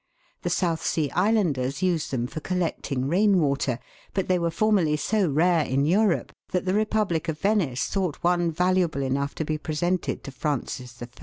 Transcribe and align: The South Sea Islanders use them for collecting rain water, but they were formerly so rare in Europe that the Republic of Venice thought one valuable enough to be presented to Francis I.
The 0.41 0.49
South 0.49 0.83
Sea 0.83 1.11
Islanders 1.11 1.83
use 1.83 2.09
them 2.09 2.25
for 2.25 2.39
collecting 2.39 3.07
rain 3.07 3.39
water, 3.39 3.77
but 4.15 4.27
they 4.27 4.39
were 4.39 4.49
formerly 4.49 4.97
so 4.97 5.29
rare 5.29 5.63
in 5.63 5.85
Europe 5.85 6.31
that 6.49 6.65
the 6.65 6.73
Republic 6.73 7.29
of 7.29 7.37
Venice 7.37 7.85
thought 7.85 8.15
one 8.23 8.49
valuable 8.51 9.03
enough 9.03 9.35
to 9.35 9.45
be 9.45 9.59
presented 9.59 10.23
to 10.23 10.31
Francis 10.31 11.03
I. 11.03 11.07